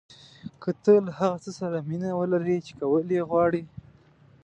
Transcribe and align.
که 0.61 0.69
تۀ 0.83 0.93
له 1.05 1.11
هغه 1.19 1.37
څه 1.43 1.51
سره 1.59 1.77
مینه 1.89 2.09
ولرې 2.15 2.57
چې 2.65 2.71
کول 2.79 3.07
یې 3.15 3.23
غواړې. 3.29 3.63